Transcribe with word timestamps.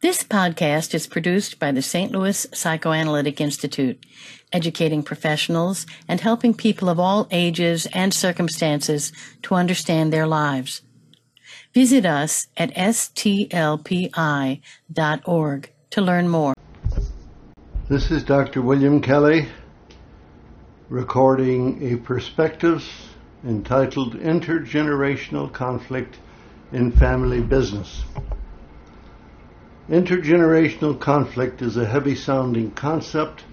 This 0.00 0.22
podcast 0.22 0.94
is 0.94 1.08
produced 1.08 1.58
by 1.58 1.72
the 1.72 1.82
St. 1.82 2.12
Louis 2.12 2.46
Psychoanalytic 2.54 3.40
Institute, 3.40 4.06
educating 4.52 5.02
professionals 5.02 5.86
and 6.06 6.20
helping 6.20 6.54
people 6.54 6.88
of 6.88 7.00
all 7.00 7.26
ages 7.32 7.86
and 7.86 8.14
circumstances 8.14 9.10
to 9.42 9.56
understand 9.56 10.12
their 10.12 10.28
lives. 10.28 10.82
Visit 11.74 12.06
us 12.06 12.46
at 12.56 12.72
stlpi.org 12.76 13.82
to 15.90 16.00
learn 16.00 16.28
more. 16.28 16.54
This 17.88 18.12
is 18.12 18.22
Dr. 18.22 18.62
William 18.62 19.02
Kelly 19.02 19.48
recording 20.88 21.92
a 21.92 21.96
perspectives 21.96 22.88
entitled 23.44 24.14
Intergenerational 24.14 25.52
Conflict 25.52 26.20
in 26.70 26.92
Family 26.92 27.40
Business. 27.40 28.04
Intergenerational 29.88 31.00
conflict 31.00 31.62
is 31.62 31.78
a 31.78 31.86
heavy 31.86 32.14
sounding 32.14 32.70
concept. 32.72 33.44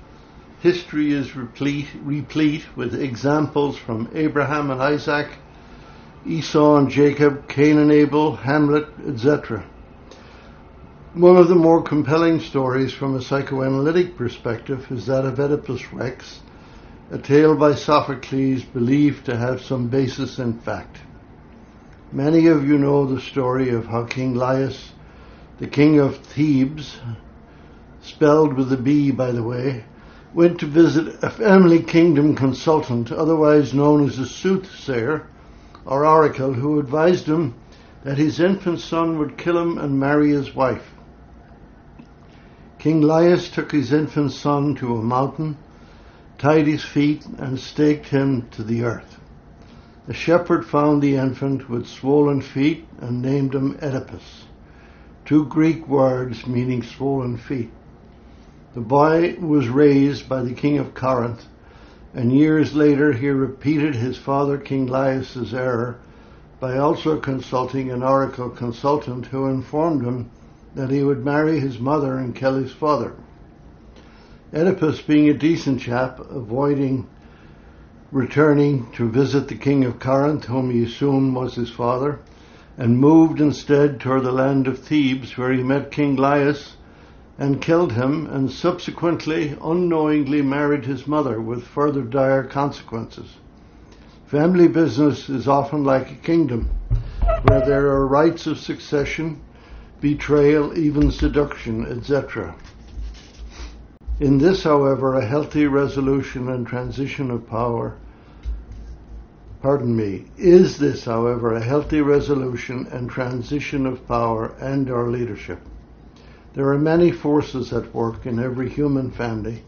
History 0.60 1.14
is 1.14 1.34
replete, 1.34 1.88
replete 2.04 2.66
with 2.76 2.94
examples 2.94 3.78
from 3.78 4.10
Abraham 4.14 4.70
and 4.70 4.82
Isaac, 4.82 5.30
Esau 6.26 6.76
and 6.76 6.90
Jacob, 6.90 7.48
Cain 7.48 7.78
and 7.78 7.90
Abel, 7.90 8.36
Hamlet, 8.36 8.86
etc. 9.08 9.64
One 11.14 11.38
of 11.38 11.48
the 11.48 11.56
more 11.56 11.82
compelling 11.82 12.42
stories 12.42 12.92
from 12.92 13.16
a 13.16 13.22
psychoanalytic 13.22 14.18
perspective 14.18 14.92
is 14.92 15.06
that 15.06 15.24
of 15.24 15.40
Oedipus 15.40 15.94
Rex, 15.94 16.42
a 17.12 17.18
tale 17.18 17.56
by 17.56 17.76
Sophocles 17.76 18.64
believed 18.64 19.26
to 19.28 19.38
have 19.38 19.62
some 19.62 19.88
basis 19.88 20.38
in 20.38 20.60
fact. 20.60 20.98
Many 22.12 22.48
of 22.48 22.68
you 22.68 22.78
know 22.78 23.06
the 23.06 23.22
story 23.22 23.70
of 23.70 23.86
how 23.86 24.04
King 24.04 24.36
Laius 24.36 24.92
the 25.58 25.68
king 25.68 26.00
of 26.00 26.18
Thebes, 26.18 26.98
spelled 28.02 28.54
with 28.56 28.74
a 28.74 28.78
B 28.78 29.10
by 29.12 29.32
the 29.32 29.44
way, 29.44 29.86
went 30.34 30.60
to 30.60 30.66
visit 30.66 31.24
a 31.24 31.30
family 31.30 31.82
kingdom 31.82 32.36
consultant, 32.36 33.10
otherwise 33.10 33.74
known 33.74 34.06
as 34.06 34.20
a 34.20 34.26
soothsayer 34.26 35.26
or 35.86 36.06
oracle, 36.06 36.54
who 36.54 36.78
advised 36.78 37.26
him 37.26 37.54
that 38.04 38.18
his 38.18 38.40
infant 38.40 38.82
son 38.82 39.18
would 39.18 39.38
kill 39.38 39.58
him 39.58 39.78
and 39.78 39.98
marry 39.98 40.32
his 40.32 40.54
wife. 40.54 40.92
King 42.78 43.02
Laius 43.02 43.50
took 43.50 43.72
his 43.72 43.94
infant 43.94 44.34
son 44.34 44.76
to 44.76 44.98
a 44.98 45.02
mountain, 45.02 45.56
tied 46.38 46.68
his 46.68 46.84
feet, 46.84 47.26
and 47.38 47.58
staked 47.58 48.10
him 48.10 48.46
to 48.52 48.62
the 48.62 48.84
earth. 48.84 49.20
The 50.06 50.14
shepherd 50.14 50.66
found 50.66 51.02
the 51.02 51.16
infant 51.16 51.70
with 51.70 51.88
swollen 51.88 52.42
feet 52.42 52.86
and 53.00 53.22
named 53.22 53.56
him 53.56 53.78
Oedipus 53.82 54.45
two 55.26 55.46
Greek 55.46 55.88
words 55.88 56.46
meaning 56.46 56.84
swollen 56.84 57.36
feet. 57.36 57.72
The 58.76 58.82
boy 58.82 59.36
was 59.40 59.68
raised 59.68 60.30
by 60.30 60.44
the 60.44 60.54
king 60.54 60.78
of 60.78 60.94
Corinth, 60.94 61.46
and 62.14 62.32
years 62.32 62.76
later 62.76 63.12
he 63.12 63.30
repeated 63.30 63.96
his 63.96 64.18
father 64.18 64.58
King 64.58 64.86
Laius's 64.86 65.54
error 65.54 65.98
by 66.60 66.78
also 66.78 67.18
consulting 67.20 67.90
an 67.90 68.04
oracle 68.04 68.50
consultant 68.50 69.26
who 69.28 69.48
informed 69.48 70.04
him 70.04 70.30
that 70.76 70.92
he 70.92 71.04
would 71.04 71.26
marry 71.26 71.60
his 71.60 71.80
mother 71.80 72.18
and 72.18 72.36
kill 72.36 72.56
his 72.56 72.72
father. 72.72 73.14
Oedipus, 74.54 75.02
being 75.02 75.30
a 75.30 75.34
decent 75.34 75.82
chap, 75.82 76.20
avoiding 76.30 77.08
returning 78.12 78.90
to 78.92 79.10
visit 79.10 79.48
the 79.48 79.56
king 79.56 79.84
of 79.84 80.00
Corinth, 80.00 80.46
whom 80.46 80.70
he 80.70 80.84
assumed 80.84 81.36
was 81.36 81.56
his 81.56 81.70
father, 81.72 82.20
and 82.78 83.00
moved 83.00 83.40
instead 83.40 84.00
toward 84.00 84.24
the 84.24 84.32
land 84.32 84.68
of 84.68 84.80
Thebes, 84.80 85.38
where 85.38 85.52
he 85.52 85.64
met 85.64 85.92
King 85.92 86.16
Laius 86.16 86.76
and 87.38 87.62
killed 87.62 87.94
him, 87.94 88.28
and 88.28 88.50
subsequently 88.52 89.56
unknowingly 89.62 90.42
married 90.42 90.86
his 90.86 91.08
mother 91.08 91.42
with 91.42 91.64
further 91.64 92.02
dire 92.02 92.44
consequences. 92.44 93.38
Family 94.26 94.68
business 94.68 95.30
is 95.30 95.48
often 95.48 95.84
like 95.84 96.12
a 96.12 96.16
kingdom, 96.16 96.70
where 97.44 97.66
there 97.66 97.88
are 97.88 98.08
rights 98.08 98.48
of 98.48 98.58
succession, 98.58 99.42
betrayal, 100.02 100.78
even 100.78 101.12
seduction, 101.12 101.86
etc. 101.86 102.56
In 104.20 104.38
this, 104.38 104.64
however, 104.64 105.16
a 105.16 105.26
healthy 105.26 105.68
resolution 105.68 106.50
and 106.50 106.66
transition 106.66 107.32
of 107.32 107.48
power 107.48 107.98
pardon 109.66 109.96
me, 109.96 110.24
is 110.38 110.78
this, 110.78 111.06
however, 111.06 111.56
a 111.56 111.60
healthy 111.60 112.00
resolution 112.00 112.88
and 112.92 113.10
transition 113.10 113.88
of 113.88 114.08
power 114.08 114.54
and 114.60 114.92
our 114.92 115.08
leadership? 115.08 115.58
There 116.54 116.70
are 116.70 116.78
many 116.78 117.12
forces 117.12 117.74
at 117.74 117.92
work 117.92 118.28
in 118.28 118.38
every 118.38 118.70
human 118.70 119.10
family, 119.10 119.64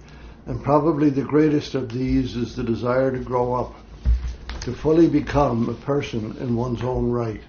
and 0.45 0.63
probably 0.63 1.09
the 1.09 1.23
greatest 1.23 1.73
of 1.73 1.91
these 1.91 2.35
is 2.35 2.55
the 2.55 2.63
desire 2.63 3.09
to 3.09 3.17
grow 3.17 3.55
up, 3.55 3.73
to 4.61 4.71
fully 4.71 5.07
become 5.07 5.67
a 5.67 5.73
person 5.73 6.37
in 6.39 6.55
one's 6.55 6.83
own 6.83 7.09
right. 7.09 7.41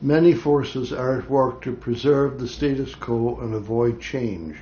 Many 0.00 0.34
forces 0.34 0.92
are 0.92 1.18
at 1.18 1.28
work 1.28 1.60
to 1.62 1.72
preserve 1.72 2.38
the 2.38 2.46
status 2.46 2.94
quo 2.94 3.36
and 3.42 3.52
avoid 3.52 4.00
change. 4.00 4.58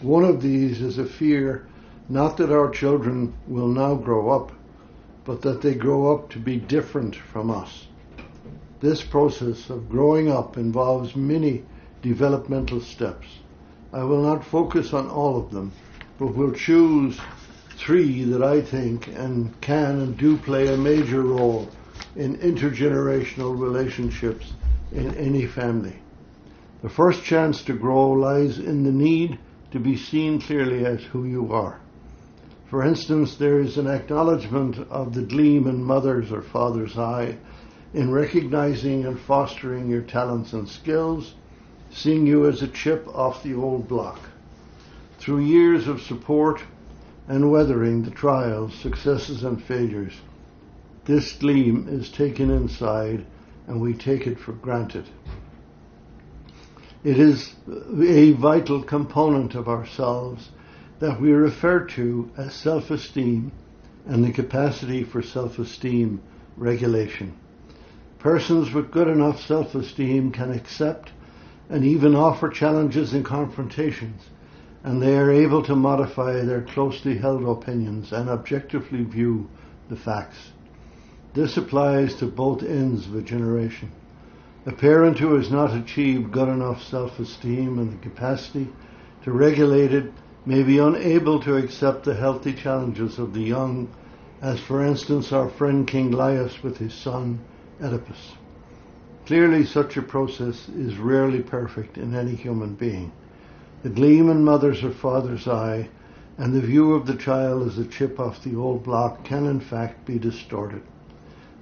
One 0.00 0.24
of 0.24 0.40
these 0.40 0.80
is 0.80 0.96
a 0.96 1.04
fear 1.04 1.66
not 2.08 2.38
that 2.38 2.50
our 2.50 2.70
children 2.70 3.34
will 3.46 3.68
now 3.68 3.96
grow 3.96 4.30
up, 4.30 4.52
but 5.26 5.42
that 5.42 5.60
they 5.60 5.74
grow 5.74 6.14
up 6.14 6.30
to 6.30 6.38
be 6.38 6.56
different 6.56 7.16
from 7.16 7.50
us. 7.50 7.88
This 8.80 9.02
process 9.02 9.68
of 9.68 9.90
growing 9.90 10.30
up 10.30 10.56
involves 10.56 11.16
many 11.16 11.64
developmental 12.00 12.80
steps. 12.80 13.26
I 13.92 14.04
will 14.04 14.22
not 14.22 14.44
focus 14.44 14.92
on 14.92 15.08
all 15.08 15.36
of 15.36 15.50
them, 15.50 15.72
but 16.18 16.34
will 16.34 16.52
choose 16.52 17.18
three 17.76 18.22
that 18.24 18.42
I 18.42 18.60
think 18.60 19.08
and 19.08 19.60
can 19.60 20.00
and 20.00 20.16
do 20.16 20.36
play 20.36 20.72
a 20.72 20.76
major 20.76 21.22
role 21.22 21.68
in 22.14 22.38
intergenerational 22.38 23.58
relationships 23.58 24.52
in 24.92 25.14
any 25.16 25.46
family. 25.46 25.96
The 26.82 26.88
first 26.88 27.24
chance 27.24 27.62
to 27.64 27.72
grow 27.72 28.10
lies 28.10 28.58
in 28.58 28.84
the 28.84 28.92
need 28.92 29.38
to 29.72 29.80
be 29.80 29.96
seen 29.96 30.40
clearly 30.40 30.86
as 30.86 31.02
who 31.02 31.24
you 31.24 31.52
are. 31.52 31.80
For 32.68 32.82
instance, 32.82 33.36
there 33.36 33.60
is 33.60 33.78
an 33.78 33.86
acknowledgement 33.86 34.78
of 34.90 35.14
the 35.14 35.22
gleam 35.22 35.68
in 35.68 35.84
mother's 35.84 36.32
or 36.32 36.42
father's 36.42 36.98
eye 36.98 37.36
in 37.94 38.10
recognizing 38.10 39.06
and 39.06 39.18
fostering 39.18 39.88
your 39.88 40.02
talents 40.02 40.52
and 40.52 40.68
skills, 40.68 41.34
seeing 41.90 42.26
you 42.26 42.44
as 42.46 42.62
a 42.62 42.68
chip 42.68 43.06
off 43.14 43.44
the 43.44 43.54
old 43.54 43.86
block. 43.86 44.18
Through 45.18 45.40
years 45.40 45.86
of 45.86 46.02
support 46.02 46.60
and 47.28 47.52
weathering 47.52 48.02
the 48.02 48.10
trials, 48.10 48.74
successes, 48.74 49.44
and 49.44 49.62
failures, 49.62 50.20
this 51.04 51.34
gleam 51.34 51.86
is 51.88 52.10
taken 52.10 52.50
inside 52.50 53.24
and 53.68 53.80
we 53.80 53.94
take 53.94 54.26
it 54.26 54.40
for 54.40 54.52
granted. 54.52 55.04
It 57.04 57.18
is 57.20 57.54
a 57.68 58.32
vital 58.32 58.82
component 58.82 59.54
of 59.54 59.68
ourselves 59.68 60.50
that 60.98 61.20
we 61.20 61.32
refer 61.32 61.80
to 61.80 62.30
as 62.36 62.54
self-esteem 62.54 63.52
and 64.06 64.24
the 64.24 64.32
capacity 64.32 65.04
for 65.04 65.22
self-esteem 65.22 66.22
regulation. 66.56 67.36
Persons 68.18 68.72
with 68.72 68.90
good 68.90 69.08
enough 69.08 69.40
self-esteem 69.40 70.32
can 70.32 70.52
accept 70.52 71.10
and 71.68 71.84
even 71.84 72.14
offer 72.14 72.48
challenges 72.48 73.12
and 73.12 73.24
confrontations, 73.24 74.22
and 74.84 75.02
they 75.02 75.16
are 75.18 75.30
able 75.30 75.62
to 75.64 75.74
modify 75.74 76.40
their 76.42 76.62
closely 76.62 77.18
held 77.18 77.44
opinions 77.44 78.12
and 78.12 78.28
objectively 78.28 79.02
view 79.02 79.48
the 79.88 79.96
facts. 79.96 80.52
This 81.34 81.56
applies 81.56 82.14
to 82.16 82.26
both 82.26 82.62
ends 82.62 83.06
of 83.06 83.16
a 83.16 83.22
generation. 83.22 83.90
A 84.64 84.72
parent 84.72 85.18
who 85.18 85.34
has 85.34 85.50
not 85.50 85.76
achieved 85.76 86.32
good 86.32 86.48
enough 86.48 86.82
self-esteem 86.84 87.78
and 87.78 87.92
the 87.92 88.02
capacity 88.02 88.68
to 89.24 89.32
regulate 89.32 89.92
it 89.92 90.12
may 90.46 90.62
be 90.62 90.78
unable 90.78 91.40
to 91.40 91.56
accept 91.56 92.04
the 92.04 92.14
healthy 92.14 92.52
challenges 92.52 93.18
of 93.18 93.34
the 93.34 93.42
young, 93.42 93.88
as 94.40 94.60
for 94.60 94.80
instance 94.80 95.32
our 95.32 95.48
friend 95.48 95.88
King 95.88 96.12
Laius 96.12 96.62
with 96.62 96.78
his 96.78 96.94
son 96.94 97.40
Oedipus. 97.82 98.34
Clearly 99.26 99.64
such 99.64 99.96
a 99.96 100.02
process 100.02 100.68
is 100.68 100.98
rarely 100.98 101.42
perfect 101.42 101.98
in 101.98 102.14
any 102.14 102.36
human 102.36 102.74
being. 102.74 103.10
The 103.82 103.88
gleam 103.88 104.30
in 104.30 104.44
mother's 104.44 104.84
or 104.84 104.92
father's 104.92 105.48
eye 105.48 105.88
and 106.38 106.54
the 106.54 106.60
view 106.60 106.92
of 106.92 107.06
the 107.06 107.16
child 107.16 107.66
as 107.66 107.76
a 107.76 107.84
chip 107.84 108.20
off 108.20 108.44
the 108.44 108.54
old 108.54 108.84
block 108.84 109.24
can 109.24 109.46
in 109.46 109.58
fact 109.58 110.06
be 110.06 110.16
distorted. 110.16 110.82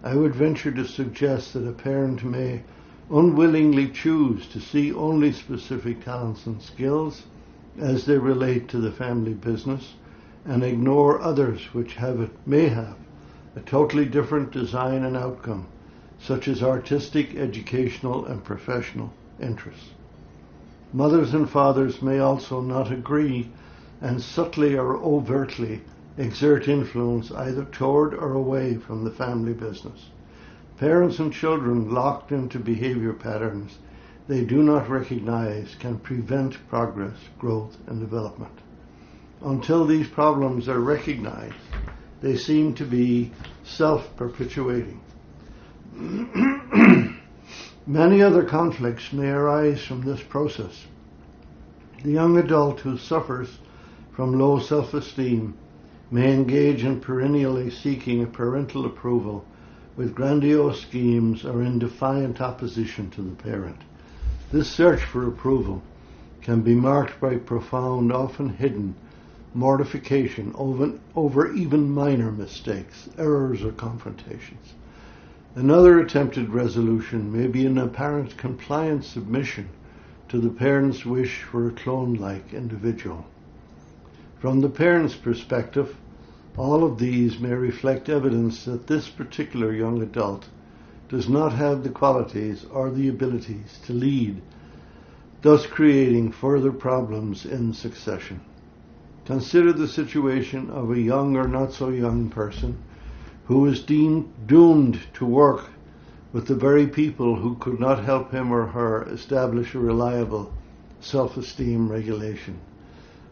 I 0.02 0.14
would 0.14 0.34
venture 0.34 0.72
to 0.72 0.84
suggest 0.84 1.54
that 1.54 1.66
a 1.66 1.72
parent 1.72 2.22
may 2.22 2.62
unwillingly 3.10 3.88
choose 3.88 4.46
to 4.48 4.60
see 4.60 4.92
only 4.92 5.32
specific 5.32 6.04
talents 6.04 6.44
and 6.44 6.60
skills 6.60 7.22
as 7.78 8.06
they 8.06 8.18
relate 8.18 8.68
to 8.68 8.78
the 8.78 8.92
family 8.92 9.34
business 9.34 9.94
and 10.44 10.62
ignore 10.62 11.20
others 11.20 11.72
which 11.72 11.94
have 11.94 12.30
may 12.46 12.68
have 12.68 12.96
a 13.56 13.60
totally 13.60 14.04
different 14.04 14.50
design 14.50 15.04
and 15.04 15.16
outcome, 15.16 15.66
such 16.18 16.48
as 16.48 16.62
artistic, 16.62 17.34
educational, 17.36 18.24
and 18.26 18.42
professional 18.44 19.12
interests. 19.40 19.90
Mothers 20.92 21.34
and 21.34 21.48
fathers 21.48 22.02
may 22.02 22.18
also 22.18 22.60
not 22.60 22.90
agree 22.92 23.50
and 24.00 24.20
subtly 24.20 24.76
or 24.76 24.96
overtly 24.96 25.80
exert 26.18 26.68
influence 26.68 27.32
either 27.32 27.64
toward 27.64 28.14
or 28.14 28.32
away 28.32 28.76
from 28.76 29.04
the 29.04 29.10
family 29.10 29.52
business. 29.52 30.10
Parents 30.78 31.18
and 31.18 31.32
children 31.32 31.92
locked 31.92 32.32
into 32.32 32.58
behavior 32.58 33.12
patterns 33.12 33.78
they 34.26 34.42
do 34.44 34.62
not 34.62 34.88
recognize 34.88 35.74
can 35.78 35.98
prevent 35.98 36.56
progress, 36.68 37.16
growth, 37.38 37.76
and 37.86 38.00
development. 38.00 38.52
Until 39.42 39.84
these 39.84 40.08
problems 40.08 40.68
are 40.68 40.80
recognized, 40.80 41.54
they 42.22 42.36
seem 42.36 42.74
to 42.76 42.86
be 42.86 43.30
self-perpetuating. 43.64 45.00
Many 47.86 48.22
other 48.22 48.44
conflicts 48.44 49.12
may 49.12 49.28
arise 49.28 49.84
from 49.84 50.00
this 50.00 50.22
process. 50.22 50.86
The 52.02 52.12
young 52.12 52.38
adult 52.38 52.80
who 52.80 52.96
suffers 52.96 53.58
from 54.12 54.38
low 54.38 54.58
self-esteem 54.58 55.54
may 56.10 56.32
engage 56.32 56.82
in 56.82 57.00
perennially 57.00 57.70
seeking 57.70 58.26
parental 58.30 58.86
approval 58.86 59.44
with 59.96 60.14
grandiose 60.14 60.80
schemes 60.80 61.44
or 61.44 61.62
in 61.62 61.78
defiant 61.78 62.40
opposition 62.40 63.10
to 63.10 63.20
the 63.20 63.34
parent. 63.34 63.82
This 64.54 64.68
search 64.70 65.02
for 65.02 65.26
approval 65.26 65.82
can 66.40 66.60
be 66.60 66.76
marked 66.76 67.20
by 67.20 67.38
profound, 67.38 68.12
often 68.12 68.50
hidden, 68.50 68.94
mortification 69.52 70.52
over, 70.54 70.92
over 71.16 71.52
even 71.52 71.90
minor 71.90 72.30
mistakes, 72.30 73.08
errors, 73.18 73.64
or 73.64 73.72
confrontations. 73.72 74.74
Another 75.56 75.98
attempted 75.98 76.50
resolution 76.50 77.32
may 77.32 77.48
be 77.48 77.66
an 77.66 77.78
apparent 77.78 78.36
compliant 78.36 79.04
submission 79.04 79.70
to 80.28 80.38
the 80.38 80.50
parent's 80.50 81.04
wish 81.04 81.42
for 81.42 81.66
a 81.66 81.72
clone-like 81.72 82.54
individual. 82.54 83.26
From 84.38 84.60
the 84.60 84.70
parent's 84.70 85.16
perspective, 85.16 85.96
all 86.56 86.84
of 86.84 86.98
these 86.98 87.40
may 87.40 87.54
reflect 87.54 88.08
evidence 88.08 88.66
that 88.66 88.86
this 88.86 89.08
particular 89.08 89.72
young 89.72 90.00
adult 90.00 90.48
does 91.14 91.28
not 91.28 91.52
have 91.52 91.84
the 91.84 91.90
qualities 91.90 92.66
or 92.72 92.90
the 92.90 93.08
abilities 93.08 93.78
to 93.86 93.92
lead, 93.92 94.42
thus 95.42 95.64
creating 95.64 96.32
further 96.32 96.72
problems 96.72 97.46
in 97.46 97.72
succession. 97.72 98.40
Consider 99.24 99.72
the 99.72 99.86
situation 99.86 100.68
of 100.70 100.90
a 100.90 100.98
young 100.98 101.36
or 101.36 101.46
not 101.46 101.72
so 101.72 101.88
young 101.90 102.28
person 102.30 102.76
who 103.44 103.64
is 103.66 103.84
deemed 103.84 104.28
doomed 104.48 104.98
to 105.12 105.24
work 105.24 105.66
with 106.32 106.48
the 106.48 106.56
very 106.56 106.88
people 106.88 107.36
who 107.36 107.54
could 107.58 107.78
not 107.78 108.02
help 108.02 108.32
him 108.32 108.52
or 108.52 108.66
her 108.66 109.04
establish 109.04 109.72
a 109.76 109.78
reliable 109.78 110.52
self-esteem 110.98 111.88
regulation. 111.88 112.58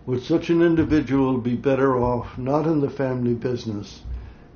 Would 0.06 0.22
such 0.22 0.50
an 0.50 0.62
individual 0.62 1.36
be 1.36 1.56
better 1.56 1.98
off 1.98 2.38
not 2.38 2.64
in 2.64 2.80
the 2.80 2.90
family 2.90 3.34
business, 3.34 4.02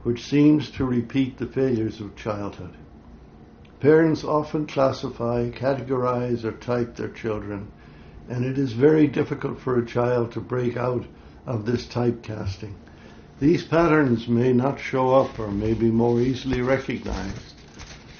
which 0.05 0.23
seems 0.23 0.70
to 0.70 0.84
repeat 0.84 1.38
the 1.38 1.46
failures 1.46 2.00
of 2.00 2.14
childhood? 2.14 2.76
Parents 3.81 4.25
often 4.25 4.67
classify, 4.67 5.50
categorize, 5.50 6.44
or 6.44 6.52
type 6.52 6.96
their 6.96 7.08
children, 7.08 7.69
and 8.28 8.44
it 8.44 8.56
is 8.56 8.73
very 8.73 9.06
difficult 9.06 9.58
for 9.58 9.78
a 9.78 9.84
child 9.84 10.32
to 10.32 10.40
break 10.40 10.76
out 10.76 11.05
of 11.46 11.67
this 11.67 11.84
typecasting. 11.87 12.73
These 13.38 13.64
patterns 13.64 14.28
may 14.28 14.55
not 14.55 14.81
show 14.81 15.14
up 15.14 15.38
or 15.38 15.50
may 15.50 15.75
be 15.75 15.90
more 15.90 16.20
easily 16.20 16.62
recognized, 16.62 17.55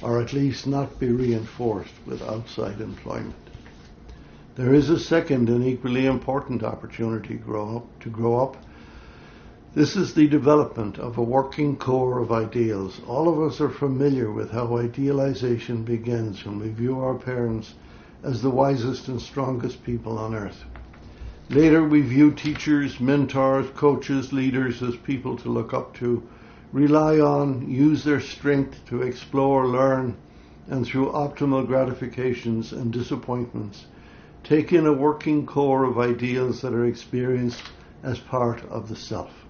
or 0.03 0.21
at 0.21 0.35
least 0.35 0.67
not 0.67 1.01
be 1.01 1.11
reinforced 1.11 1.95
with 2.05 2.21
outside 2.23 2.83
employment. 2.83 3.35
There 4.57 4.75
is 4.75 4.91
a 4.91 4.99
second 4.99 5.49
and 5.49 5.65
equally 5.65 6.05
important 6.05 6.63
opportunity 6.63 7.35
grow 7.35 7.79
up, 7.79 8.01
to 8.01 8.11
grow 8.11 8.41
up 8.41 8.59
this 9.77 9.95
is 9.95 10.15
the 10.15 10.27
development 10.27 10.99
of 10.99 11.19
a 11.19 11.23
working 11.23 11.77
core 11.77 12.19
of 12.19 12.33
ideals. 12.33 12.99
All 13.07 13.29
of 13.29 13.39
us 13.39 13.61
are 13.61 13.69
familiar 13.69 14.33
with 14.33 14.51
how 14.51 14.79
idealization 14.79 15.83
begins 15.83 16.47
when 16.47 16.59
we 16.59 16.71
view 16.71 16.99
our 16.99 17.15
parents 17.15 17.75
as 18.23 18.41
the 18.41 18.49
wisest 18.49 19.09
and 19.09 19.21
strongest 19.21 19.85
people 19.85 20.17
on 20.17 20.35
earth. 20.35 20.65
Later, 21.51 21.87
we 21.87 22.01
view 22.01 22.31
teachers, 22.31 22.99
mentors, 23.01 23.69
coaches, 23.77 24.33
leaders 24.33 24.83
as 24.83 24.97
people 24.97 25.37
to 25.37 25.51
look 25.51 25.75
up 25.75 25.95
to, 25.97 26.23
rely 26.73 27.21
on, 27.21 27.71
use 27.71 28.03
their 28.03 28.23
strength 28.23 28.81
to 28.87 29.03
explore, 29.03 29.69
learn, 29.69 30.17
and 30.69 30.87
through 30.87 31.13
optimal 31.13 31.67
gratifications 31.67 32.73
and 32.73 32.95
disappointments, 32.95 33.85
take 34.43 34.73
in 34.73 34.87
a 34.87 34.93
working 34.95 35.45
core 35.45 35.85
of 35.85 35.99
ideals 35.99 36.63
that 36.63 36.73
are 36.73 36.87
experienced 36.87 37.63
as 38.03 38.19
part 38.19 38.65
of 38.71 38.89
the 38.89 38.97
self. 38.97 39.46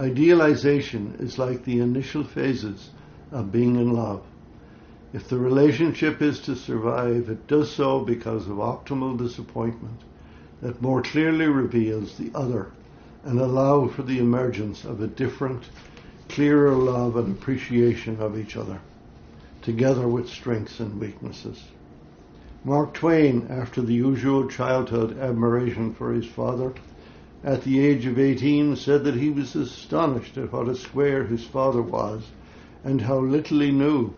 Idealization 0.00 1.16
is 1.18 1.38
like 1.38 1.64
the 1.64 1.80
initial 1.80 2.24
phases 2.24 2.88
of 3.30 3.52
being 3.52 3.76
in 3.76 3.92
love. 3.92 4.22
If 5.12 5.28
the 5.28 5.36
relationship 5.36 6.22
is 6.22 6.40
to 6.40 6.56
survive, 6.56 7.28
it 7.28 7.46
does 7.46 7.70
so 7.70 8.00
because 8.00 8.46
of 8.46 8.56
optimal 8.56 9.18
disappointment 9.18 10.00
that 10.62 10.80
more 10.80 11.02
clearly 11.02 11.48
reveals 11.48 12.16
the 12.16 12.30
other 12.34 12.68
and 13.24 13.38
allow 13.38 13.88
for 13.88 14.02
the 14.02 14.18
emergence 14.18 14.86
of 14.86 15.02
a 15.02 15.06
different, 15.06 15.68
clearer 16.30 16.72
love 16.72 17.16
and 17.16 17.36
appreciation 17.36 18.18
of 18.20 18.38
each 18.38 18.56
other, 18.56 18.80
together 19.60 20.08
with 20.08 20.30
strengths 20.30 20.80
and 20.80 20.98
weaknesses. 20.98 21.62
Mark 22.64 22.94
Twain, 22.94 23.48
after 23.50 23.82
the 23.82 23.92
usual 23.92 24.48
childhood 24.48 25.18
admiration 25.18 25.92
for 25.92 26.14
his 26.14 26.24
father, 26.26 26.72
at 27.42 27.62
the 27.62 27.80
age 27.80 28.04
of 28.04 28.18
18 28.18 28.76
said 28.76 29.04
that 29.04 29.14
he 29.14 29.30
was 29.30 29.56
astonished 29.56 30.36
at 30.36 30.52
what 30.52 30.68
a 30.68 30.74
square 30.74 31.24
his 31.24 31.44
father 31.44 31.80
was 31.80 32.22
and 32.84 33.00
how 33.00 33.18
little 33.18 33.60
he 33.60 33.70
knew, 33.70 34.12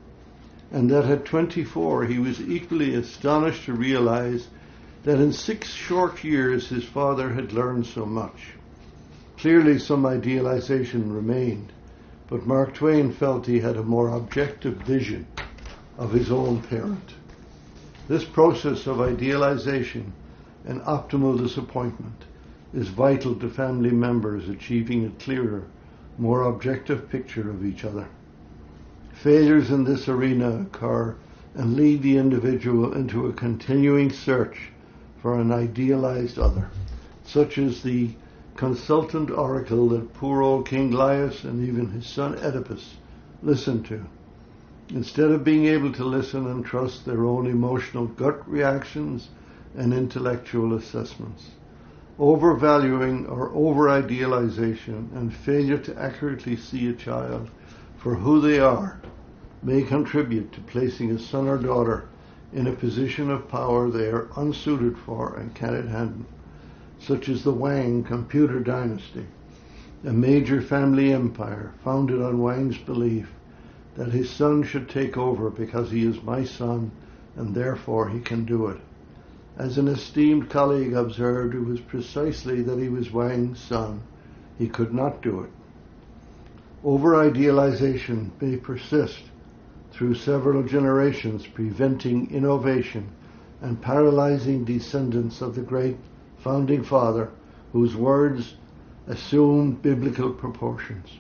and 0.73 0.91
that 0.91 1.05
at 1.05 1.25
24 1.25 2.07
he 2.07 2.19
was 2.19 2.41
equally 2.41 2.95
astonished 2.95 3.65
to 3.65 3.73
realize 3.73 4.49
that 5.05 5.21
in 5.21 5.33
six 5.33 5.69
short 5.69 6.25
years 6.25 6.69
his 6.69 6.85
father 6.85 7.33
had 7.33 7.53
learned 7.53 7.87
so 7.87 8.05
much. 8.05 8.55
Clearly 9.39 9.79
some 9.79 10.05
idealization 10.05 11.13
remained, 11.13 11.73
but 12.29 12.47
Mark 12.47 12.75
Twain 12.75 13.13
felt 13.13 13.47
he 13.47 13.61
had 13.61 13.77
a 13.77 13.83
more 13.83 14.09
objective 14.09 14.77
vision 14.79 15.27
of 15.97 16.13
his 16.13 16.31
own 16.31 16.61
parent. 16.63 17.15
This 18.09 18.25
process 18.25 18.87
of 18.87 19.01
idealization 19.01 20.13
and 20.65 20.81
optimal 20.83 21.39
disappointment 21.39 22.25
is 22.75 22.89
vital 22.89 23.35
to 23.35 23.51
family 23.51 23.91
members 23.91 24.49
achieving 24.49 25.05
a 25.05 25.23
clearer, 25.23 25.65
more 26.17 26.43
objective 26.43 27.09
picture 27.11 27.51
of 27.51 27.65
each 27.65 27.85
other. 27.85 28.07
Failures 29.13 29.71
in 29.71 29.85
this 29.85 30.09
arena 30.09 30.63
occur 30.63 31.15
and 31.55 31.77
lead 31.77 32.03
the 32.03 32.17
individual 32.17 32.95
into 32.95 33.27
a 33.27 33.33
continuing 33.33 34.11
search 34.11 34.71
for 35.21 35.39
an 35.39 35.53
idealized 35.53 36.39
other, 36.39 36.69
such 37.25 37.59
as 37.59 37.83
the 37.83 38.11
consultant 38.57 39.31
oracle 39.31 39.91
that 39.91 40.15
poor 40.15 40.43
old 40.43 40.67
King 40.67 40.91
Laius 40.91 41.45
and 41.45 41.67
even 41.67 41.91
his 41.91 42.07
son 42.07 42.39
Oedipus 42.39 42.95
listened 43.43 43.85
to. 43.87 44.07
Instead 44.89 45.31
of 45.31 45.45
being 45.45 45.67
able 45.67 45.93
to 45.93 46.05
listen 46.05 46.47
and 46.47 46.65
trust 46.65 47.05
their 47.05 47.25
own 47.25 47.47
emotional 47.47 48.07
gut 48.07 48.49
reactions 48.49 49.29
and 49.77 49.93
intellectual 49.93 50.75
assessments 50.75 51.51
overvaluing 52.23 53.27
or 53.27 53.51
over-idealization 53.53 55.11
and 55.13 55.35
failure 55.35 55.77
to 55.77 56.01
accurately 56.01 56.55
see 56.55 56.89
a 56.89 56.93
child 56.93 57.51
for 57.97 58.15
who 58.15 58.41
they 58.41 58.61
are 58.61 59.01
may 59.61 59.83
contribute 59.83 60.53
to 60.53 60.61
placing 60.61 61.11
a 61.11 61.19
son 61.19 61.49
or 61.49 61.59
daughter 61.59 62.05
in 62.53 62.69
a 62.69 62.73
position 62.73 63.29
of 63.29 63.49
power 63.49 63.91
they 63.91 64.07
are 64.07 64.29
unsuited 64.37 64.97
for 64.97 65.35
and 65.35 65.53
cannot 65.57 65.89
handle, 65.89 66.25
such 67.01 67.29
as 67.29 67.43
the 67.43 67.51
Wang 67.51 68.05
computer 68.05 68.61
dynasty, 68.61 69.27
a 70.05 70.13
major 70.13 70.63
family 70.63 71.13
empire 71.13 71.73
founded 71.83 72.23
on 72.23 72.41
Wang's 72.41 72.79
belief 72.79 73.33
that 73.97 74.13
his 74.13 74.31
son 74.31 74.63
should 74.63 74.89
take 74.89 75.17
over 75.17 75.51
because 75.51 75.91
he 75.91 76.07
is 76.07 76.23
my 76.23 76.45
son 76.45 76.93
and 77.35 77.53
therefore 77.53 78.11
he 78.11 78.21
can 78.21 78.45
do 78.45 78.69
it. 78.69 78.81
As 79.59 79.77
an 79.77 79.87
esteemed 79.87 80.49
colleague 80.49 80.95
observed, 80.95 81.55
it 81.55 81.67
was 81.67 81.79
precisely 81.81 82.63
that 82.63 82.79
he 82.79 82.89
was 82.89 83.13
Wang's 83.13 83.59
son. 83.59 84.01
He 84.57 84.67
could 84.67 84.95
not 84.95 85.21
do 85.21 85.41
it. 85.41 85.51
Over-idealization 86.83 88.33
may 88.41 88.57
persist 88.57 89.25
through 89.91 90.15
several 90.15 90.63
generations, 90.63 91.47
preventing 91.47 92.31
innovation 92.31 93.09
and 93.61 93.79
paralyzing 93.83 94.65
descendants 94.65 95.43
of 95.43 95.55
the 95.55 95.61
great 95.61 95.99
founding 96.39 96.83
father 96.83 97.29
whose 97.75 97.95
words 97.95 98.57
assume 99.07 99.73
biblical 99.73 100.31
proportions. 100.31 101.19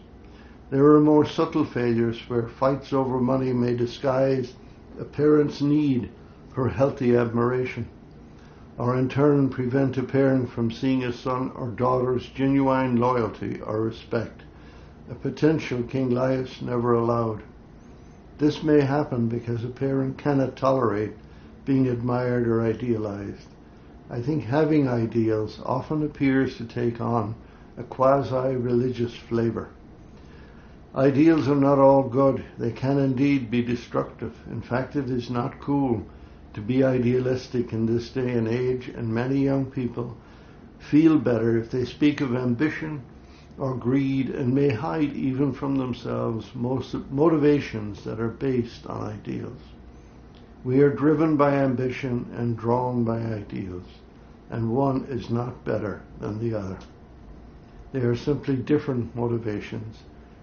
There 0.71 0.87
are 0.95 1.01
more 1.01 1.27
subtle 1.27 1.67
failures 1.67 2.19
where 2.29 2.49
fights 2.49 2.95
over 2.95 3.21
money 3.21 3.53
may 3.53 3.77
disguise 3.77 4.55
a 4.99 5.05
parent's 5.05 5.61
need 5.61 6.09
for 6.49 6.71
healthy 6.71 7.15
admiration. 7.15 7.87
Or 8.79 8.97
in 8.97 9.09
turn 9.09 9.49
prevent 9.49 9.99
a 9.99 10.02
parent 10.02 10.49
from 10.49 10.71
seeing 10.71 11.05
a 11.05 11.12
son 11.12 11.52
or 11.55 11.69
daughter's 11.69 12.26
genuine 12.29 12.97
loyalty 12.97 13.61
or 13.61 13.83
respect, 13.83 14.43
a 15.11 15.14
potential 15.14 15.83
King 15.83 16.11
Laius 16.11 16.62
never 16.62 16.95
allowed. 16.95 17.43
This 18.38 18.62
may 18.62 18.81
happen 18.81 19.29
because 19.29 19.62
a 19.62 19.69
parent 19.69 20.17
cannot 20.17 20.57
tolerate 20.57 21.12
being 21.64 21.87
admired 21.87 22.49
or 22.49 22.62
idealized. 22.62 23.47
I 24.11 24.21
think 24.21 24.45
having 24.45 24.88
ideals 24.88 25.61
often 25.64 26.02
appears 26.02 26.57
to 26.57 26.64
take 26.64 27.00
on 27.00 27.35
a 27.76 27.83
quasi-religious 27.83 29.14
flavor. 29.14 29.69
Ideals 30.95 31.49
are 31.49 31.57
not 31.57 31.79
all 31.79 32.02
good. 32.02 32.45
They 32.59 32.73
can 32.73 32.99
indeed 32.99 33.50
be 33.50 33.62
destructive. 33.62 34.35
In 34.50 34.61
fact, 34.61 34.97
it 34.97 35.09
is 35.09 35.31
not 35.31 35.61
cool 35.61 36.05
to 36.54 36.61
be 36.61 36.85
idealistic 36.85 37.73
in 37.73 37.87
this 37.87 38.11
day 38.11 38.32
and 38.32 38.47
age, 38.47 38.88
and 38.88 39.12
many 39.12 39.42
young 39.42 39.66
people 39.66 40.16
feel 40.78 41.18
better 41.18 41.56
if 41.59 41.71
they 41.71 41.85
speak 41.85 42.21
of 42.21 42.35
ambition 42.35 43.02
or 43.59 43.75
greed 43.75 44.28
and 44.30 44.54
may 44.54 44.71
hide 44.71 45.12
even 45.12 45.52
from 45.52 45.76
themselves 45.76 46.54
most 46.54 46.94
motivations 47.11 48.02
that 48.04 48.18
are 48.18 48.28
based 48.28 48.87
on 48.87 49.02
ideals. 49.02 49.61
We 50.64 50.80
are 50.80 50.94
driven 50.94 51.37
by 51.37 51.54
ambition 51.54 52.26
and 52.37 52.56
drawn 52.56 53.04
by 53.04 53.18
ideals, 53.18 53.87
and 54.50 54.75
one 54.75 55.04
is 55.09 55.30
not 55.30 55.64
better 55.64 56.02
than 56.21 56.38
the 56.38 56.56
other. 56.59 56.78
They 57.92 58.00
are 58.00 58.16
simply 58.16 58.56
different 58.56 59.14
motivations 59.14 60.02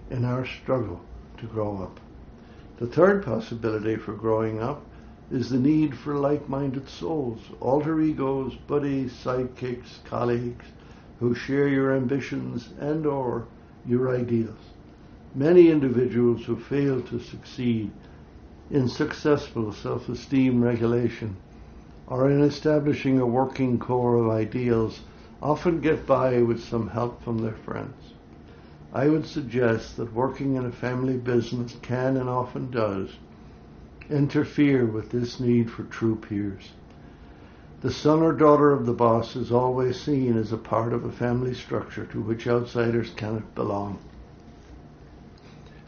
in 0.10 0.26
our 0.26 0.46
struggle 0.46 1.02
to 1.38 1.46
grow 1.48 1.78
up. 1.82 2.00
The 2.78 2.88
third 2.88 3.26
possibility 3.26 3.96
for 3.96 4.14
growing 4.14 4.62
up 4.62 4.84
is 5.32 5.50
the 5.50 5.60
need 5.60 5.96
for 5.96 6.16
like-minded 6.16 6.90
souls, 6.90 7.40
alter 7.60 8.02
egos, 8.02 8.56
buddies, 8.68 9.14
sidekicks, 9.14 10.04
colleagues, 10.04 10.66
who 11.20 11.36
share 11.36 11.68
your 11.68 11.96
ambitions 11.96 12.70
and 12.80 13.06
or 13.06 13.46
your 13.86 14.10
ideals. 14.16 14.58
Many 15.36 15.70
individuals 15.70 16.46
who 16.46 16.56
fail 16.56 17.02
to 17.04 17.20
succeed 17.20 17.92
in 18.72 18.88
successful 18.88 19.72
self-esteem 19.72 20.64
regulation 20.64 21.36
or 22.08 22.30
in 22.32 22.42
establishing 22.42 23.20
a 23.20 23.26
working 23.26 23.78
core 23.78 24.16
of 24.16 24.30
ideals 24.30 25.02
often 25.42 25.80
get 25.80 26.08
by 26.08 26.42
with 26.42 26.64
some 26.64 26.88
help 26.90 27.24
from 27.24 27.38
their 27.38 27.54
friends. 27.54 28.14
I 28.92 29.08
would 29.08 29.28
suggest 29.28 29.98
that 29.98 30.14
working 30.14 30.56
in 30.56 30.66
a 30.66 30.72
family 30.72 31.18
business 31.18 31.76
can 31.84 32.18
and 32.18 32.28
often 32.28 32.72
does 32.72 33.12
interfere 34.10 34.86
with 34.86 35.12
this 35.12 35.40
need 35.40 35.70
for 35.70 35.84
true 35.84 36.16
peers. 36.16 36.72
The 37.82 37.92
son 37.92 38.22
or 38.22 38.34
daughter 38.34 38.72
of 38.72 38.86
the 38.86 38.94
boss 38.94 39.36
is 39.36 39.52
always 39.52 40.00
seen 40.00 40.38
as 40.38 40.52
a 40.52 40.58
part 40.58 40.92
of 40.92 41.06
a 41.06 41.12
family 41.12 41.54
structure 41.54 42.06
to 42.08 42.22
which 42.22 42.48
outsiders 42.48 43.12
cannot 43.16 43.56
belong. 43.56 44.00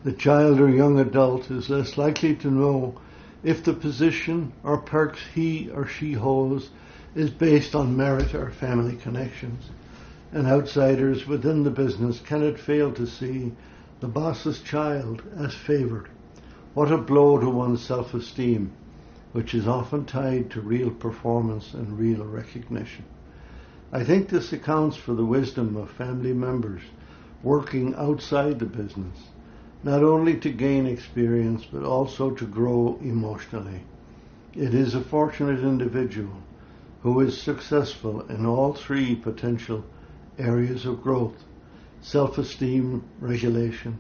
The 0.04 0.14
child 0.14 0.60
or 0.60 0.70
young 0.70 1.00
adult 1.00 1.52
is 1.52 1.70
less 1.70 1.98
likely 1.98 2.36
to 2.38 2.50
know 2.50 2.96
if 3.44 3.64
the 3.64 3.74
position 3.74 4.54
or 4.64 4.78
perks 4.78 5.20
he 5.34 5.70
or 5.70 5.86
she 5.86 6.14
holds 6.14 6.70
is 7.14 7.30
based 7.30 7.76
on 7.76 7.98
merit 7.98 8.34
or 8.34 8.52
family 8.52 8.96
connections, 8.96 9.70
and 10.32 10.48
outsiders 10.48 11.28
within 11.28 11.64
the 11.64 11.72
business 11.72 12.20
cannot 12.22 12.58
fail 12.58 12.92
to 12.94 13.06
see 13.06 13.52
the 14.00 14.08
boss's 14.08 14.62
child 14.62 15.22
as 15.38 15.54
favored. 15.54 16.08
What 16.74 16.90
a 16.90 16.98
blow 16.98 17.38
to 17.38 17.50
one's 17.50 17.82
self-esteem, 17.82 18.72
which 19.34 19.54
is 19.54 19.68
often 19.68 20.06
tied 20.06 20.52
to 20.52 20.62
real 20.62 20.90
performance 20.90 21.74
and 21.74 22.00
real 22.00 22.24
recognition. 22.24 23.04
I 23.92 24.06
think 24.06 24.30
this 24.30 24.54
accounts 24.54 24.96
for 24.96 25.14
the 25.14 25.26
wisdom 25.26 25.76
of 25.76 25.92
family 25.92 26.32
members 26.32 26.82
working 27.44 27.94
outside 27.96 28.60
the 28.60 28.66
business, 28.66 29.18
not 29.84 30.02
only 30.02 30.38
to 30.38 30.50
gain 30.50 30.86
experience, 30.86 31.66
but 31.70 31.84
also 31.84 32.32
to 32.32 32.46
grow 32.46 32.98
emotionally. 33.02 33.84
It 34.56 34.74
is 34.74 34.96
a 34.96 35.02
fortunate 35.02 35.60
individual 35.60 36.38
who 37.04 37.20
is 37.20 37.42
successful 37.42 38.22
in 38.30 38.46
all 38.46 38.72
three 38.72 39.14
potential 39.14 39.84
areas 40.40 40.86
of 40.86 41.04
growth, 41.04 41.44
self-esteem, 42.00 43.04
regulation, 43.20 44.00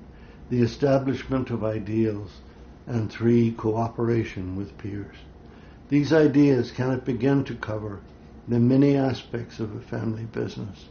the 0.49 0.61
establishment 0.61 1.49
of 1.49 1.65
ideals, 1.65 2.39
and 2.87 3.11
three, 3.11 3.51
cooperation 3.51 4.55
with 4.55 4.77
peers. 4.77 5.15
These 5.89 6.13
ideas 6.13 6.71
cannot 6.71 7.05
begin 7.05 7.43
to 7.45 7.55
cover 7.55 7.99
the 8.47 8.59
many 8.59 8.95
aspects 8.95 9.59
of 9.59 9.75
a 9.75 9.81
family 9.81 10.25
business. 10.25 10.85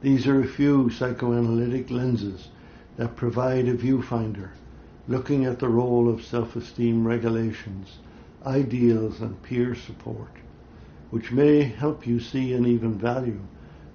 These 0.00 0.26
are 0.26 0.40
a 0.40 0.46
few 0.46 0.90
psychoanalytic 0.90 1.90
lenses 1.90 2.48
that 2.96 3.16
provide 3.16 3.68
a 3.68 3.76
viewfinder, 3.76 4.50
looking 5.08 5.44
at 5.44 5.58
the 5.58 5.68
role 5.68 6.08
of 6.08 6.24
self-esteem 6.24 7.06
regulations, 7.06 7.98
ideals 8.44 9.20
and 9.20 9.42
peer 9.42 9.74
support, 9.74 10.30
which 11.10 11.32
may 11.32 11.62
help 11.62 12.06
you 12.06 12.20
see 12.20 12.52
and 12.52 12.66
even 12.66 12.98
value 12.98 13.40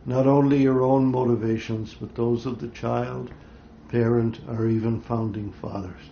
not 0.05 0.25
only 0.25 0.61
your 0.61 0.81
own 0.81 1.05
motivations, 1.05 1.95
but 1.99 2.15
those 2.15 2.45
of 2.45 2.59
the 2.59 2.67
child, 2.69 3.31
parent, 3.89 4.39
or 4.47 4.67
even 4.67 4.99
founding 5.01 5.51
fathers. 5.51 6.09